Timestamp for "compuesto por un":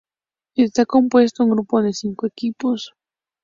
0.87-1.53